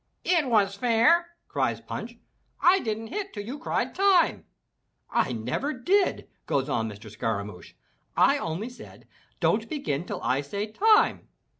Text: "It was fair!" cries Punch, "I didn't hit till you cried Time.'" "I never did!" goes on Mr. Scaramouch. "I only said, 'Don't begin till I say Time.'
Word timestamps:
"It 0.23 0.47
was 0.47 0.73
fair!" 0.73 1.27
cries 1.47 1.79
Punch, 1.79 2.15
"I 2.59 2.79
didn't 2.79 3.09
hit 3.09 3.33
till 3.33 3.43
you 3.45 3.59
cried 3.59 3.93
Time.'" 3.93 4.45
"I 5.11 5.31
never 5.31 5.73
did!" 5.73 6.27
goes 6.47 6.67
on 6.67 6.89
Mr. 6.89 7.07
Scaramouch. 7.11 7.75
"I 8.17 8.39
only 8.39 8.69
said, 8.69 9.07
'Don't 9.39 9.69
begin 9.69 10.03
till 10.05 10.19
I 10.23 10.41
say 10.41 10.65
Time.' 10.71 11.27